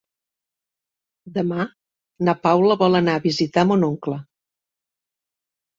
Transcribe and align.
Demà 1.35 1.67
na 2.29 2.35
Paula 2.49 2.81
vol 2.83 3.01
anar 3.03 3.19
a 3.21 3.25
visitar 3.29 3.69
mon 3.75 3.89
oncle. 3.93 4.21